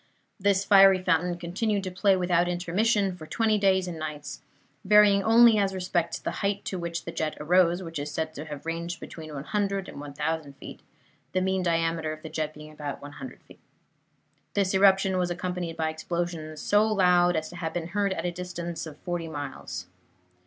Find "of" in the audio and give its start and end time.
12.11-12.23, 18.87-18.97